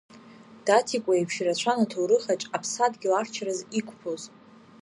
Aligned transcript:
Даҭикәа 0.65 1.13
еиԥш 1.15 1.35
ирацәан 1.39 1.79
аҭоурыхаҿ 1.83 2.41
аԥсадгьыл 2.55 3.13
ахьчараз 3.19 3.59
иқәԥоз. 3.79 4.21